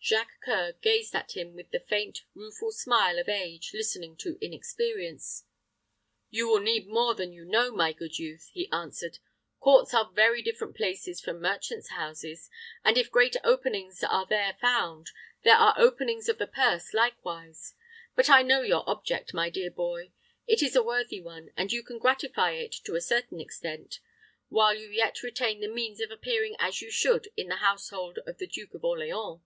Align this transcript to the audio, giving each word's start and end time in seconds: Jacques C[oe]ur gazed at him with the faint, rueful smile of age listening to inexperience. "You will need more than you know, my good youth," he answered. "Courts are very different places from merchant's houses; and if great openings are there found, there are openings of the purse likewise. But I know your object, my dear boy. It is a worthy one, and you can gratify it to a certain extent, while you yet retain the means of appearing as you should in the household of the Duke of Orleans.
Jacques 0.00 0.42
C[oe]ur 0.46 0.72
gazed 0.80 1.14
at 1.14 1.36
him 1.36 1.54
with 1.54 1.70
the 1.70 1.78
faint, 1.80 2.22
rueful 2.34 2.72
smile 2.72 3.18
of 3.20 3.28
age 3.28 3.72
listening 3.72 4.16
to 4.16 4.36
inexperience. 4.40 5.44
"You 6.28 6.48
will 6.48 6.58
need 6.60 6.88
more 6.88 7.14
than 7.14 7.32
you 7.32 7.44
know, 7.44 7.70
my 7.72 7.92
good 7.92 8.18
youth," 8.18 8.48
he 8.52 8.70
answered. 8.72 9.18
"Courts 9.60 9.94
are 9.94 10.10
very 10.12 10.42
different 10.42 10.76
places 10.76 11.20
from 11.20 11.40
merchant's 11.40 11.90
houses; 11.90 12.50
and 12.84 12.98
if 12.98 13.12
great 13.12 13.36
openings 13.44 14.02
are 14.02 14.26
there 14.26 14.56
found, 14.60 15.10
there 15.44 15.56
are 15.56 15.74
openings 15.76 16.28
of 16.28 16.38
the 16.38 16.48
purse 16.48 16.92
likewise. 16.94 17.74
But 18.16 18.28
I 18.28 18.42
know 18.42 18.62
your 18.62 18.88
object, 18.88 19.34
my 19.34 19.50
dear 19.50 19.70
boy. 19.70 20.12
It 20.46 20.62
is 20.62 20.74
a 20.74 20.82
worthy 20.82 21.20
one, 21.20 21.50
and 21.56 21.72
you 21.72 21.82
can 21.84 21.98
gratify 21.98 22.52
it 22.52 22.72
to 22.84 22.96
a 22.96 23.00
certain 23.00 23.40
extent, 23.40 24.00
while 24.48 24.74
you 24.74 24.88
yet 24.88 25.22
retain 25.22 25.60
the 25.60 25.68
means 25.68 26.00
of 26.00 26.10
appearing 26.10 26.56
as 26.58 26.82
you 26.82 26.90
should 26.90 27.28
in 27.36 27.46
the 27.48 27.56
household 27.56 28.18
of 28.26 28.38
the 28.38 28.48
Duke 28.48 28.74
of 28.74 28.84
Orleans. 28.84 29.40